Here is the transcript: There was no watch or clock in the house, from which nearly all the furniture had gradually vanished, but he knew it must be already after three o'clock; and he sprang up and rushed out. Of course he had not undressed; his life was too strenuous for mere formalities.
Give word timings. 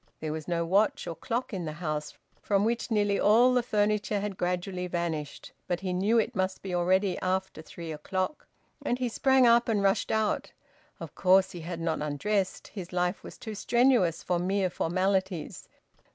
There 0.19 0.31
was 0.33 0.47
no 0.47 0.65
watch 0.65 1.05
or 1.05 1.13
clock 1.15 1.53
in 1.53 1.65
the 1.65 1.73
house, 1.73 2.17
from 2.41 2.65
which 2.65 2.89
nearly 2.89 3.19
all 3.19 3.53
the 3.53 3.61
furniture 3.61 4.19
had 4.19 4.35
gradually 4.35 4.87
vanished, 4.87 5.51
but 5.67 5.81
he 5.81 5.93
knew 5.93 6.17
it 6.17 6.35
must 6.35 6.63
be 6.63 6.73
already 6.73 7.19
after 7.19 7.61
three 7.61 7.91
o'clock; 7.91 8.47
and 8.83 8.97
he 8.97 9.07
sprang 9.07 9.45
up 9.45 9.69
and 9.69 9.83
rushed 9.83 10.09
out. 10.11 10.53
Of 10.99 11.13
course 11.13 11.51
he 11.51 11.61
had 11.61 11.79
not 11.79 12.01
undressed; 12.01 12.69
his 12.69 12.91
life 12.91 13.21
was 13.23 13.37
too 13.37 13.53
strenuous 13.53 14.23
for 14.23 14.39
mere 14.39 14.71
formalities. 14.71 15.69